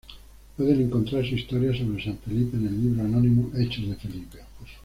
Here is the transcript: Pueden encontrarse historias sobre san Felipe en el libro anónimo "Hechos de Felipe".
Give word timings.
Pueden 0.57 0.81
encontrarse 0.81 1.35
historias 1.35 1.77
sobre 1.77 2.03
san 2.03 2.17
Felipe 2.17 2.57
en 2.57 2.65
el 2.65 2.81
libro 2.81 3.03
anónimo 3.03 3.51
"Hechos 3.55 3.87
de 3.87 3.95
Felipe". 3.97 4.39